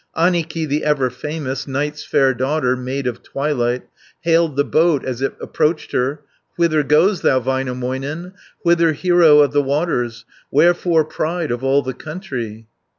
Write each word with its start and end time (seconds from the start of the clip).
Annikki, 0.17 0.65
the 0.67 0.83
ever 0.83 1.11
famous, 1.11 1.67
Night's 1.67 2.03
fair 2.03 2.33
daughter, 2.33 2.75
maid 2.75 3.05
of 3.05 3.21
twilight, 3.21 3.83
Hailed 4.21 4.55
the 4.55 4.63
boat 4.63 5.05
as 5.05 5.21
it 5.21 5.35
approached 5.39 5.91
her: 5.91 6.21
"Whither 6.55 6.81
goest 6.81 7.21
thou, 7.21 7.39
Väinämöinen, 7.39 8.33
Whither, 8.63 8.93
hero 8.93 9.41
of 9.41 9.51
the 9.53 9.61
waters, 9.61 10.25
Wherefore, 10.49 11.05
pride 11.05 11.51
of 11.51 11.63
all 11.63 11.83
the 11.83 11.93
country?" 11.93 12.65